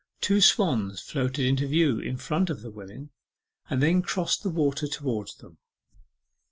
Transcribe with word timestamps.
Two 0.19 0.41
swans 0.41 0.99
floated 0.99 1.45
into 1.45 1.67
view 1.67 1.99
in 1.99 2.17
front 2.17 2.49
of 2.49 2.63
the 2.63 2.71
women, 2.71 3.11
and 3.69 3.83
then 3.83 4.01
crossed 4.01 4.41
the 4.41 4.49
water 4.49 4.87
towards 4.87 5.35
them. 5.35 5.59